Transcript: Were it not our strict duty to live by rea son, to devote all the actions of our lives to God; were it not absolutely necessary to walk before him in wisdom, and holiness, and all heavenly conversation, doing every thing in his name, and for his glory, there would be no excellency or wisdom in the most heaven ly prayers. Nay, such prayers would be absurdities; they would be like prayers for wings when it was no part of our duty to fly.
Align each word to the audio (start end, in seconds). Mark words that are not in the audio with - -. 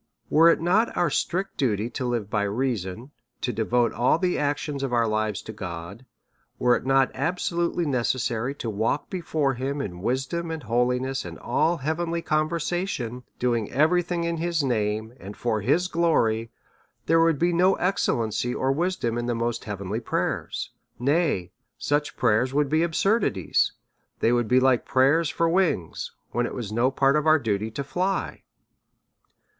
Were 0.31 0.49
it 0.49 0.59
not 0.59 0.97
our 0.97 1.11
strict 1.11 1.57
duty 1.57 1.87
to 1.91 2.05
live 2.05 2.27
by 2.27 2.41
rea 2.41 2.75
son, 2.75 3.11
to 3.41 3.53
devote 3.53 3.93
all 3.93 4.17
the 4.17 4.35
actions 4.35 4.81
of 4.81 4.91
our 4.91 5.07
lives 5.07 5.43
to 5.43 5.53
God; 5.53 6.07
were 6.57 6.75
it 6.75 6.87
not 6.87 7.11
absolutely 7.13 7.85
necessary 7.85 8.55
to 8.55 8.67
walk 8.67 9.11
before 9.11 9.53
him 9.53 9.79
in 9.79 10.01
wisdom, 10.01 10.49
and 10.49 10.63
holiness, 10.63 11.23
and 11.23 11.37
all 11.37 11.77
heavenly 11.77 12.23
conversation, 12.23 13.21
doing 13.37 13.69
every 13.71 14.01
thing 14.01 14.23
in 14.23 14.37
his 14.37 14.63
name, 14.63 15.13
and 15.19 15.37
for 15.37 15.61
his 15.61 15.87
glory, 15.87 16.49
there 17.05 17.21
would 17.21 17.37
be 17.37 17.53
no 17.53 17.75
excellency 17.75 18.55
or 18.55 18.71
wisdom 18.71 19.19
in 19.19 19.27
the 19.27 19.35
most 19.35 19.65
heaven 19.65 19.87
ly 19.91 19.99
prayers. 19.99 20.71
Nay, 20.97 21.51
such 21.77 22.17
prayers 22.17 22.55
would 22.55 22.69
be 22.69 22.81
absurdities; 22.81 23.73
they 24.19 24.31
would 24.31 24.47
be 24.47 24.59
like 24.59 24.83
prayers 24.83 25.29
for 25.29 25.47
wings 25.47 26.11
when 26.31 26.47
it 26.47 26.55
was 26.55 26.71
no 26.71 26.89
part 26.89 27.15
of 27.15 27.27
our 27.27 27.37
duty 27.37 27.69
to 27.69 27.83
fly. 27.83 28.41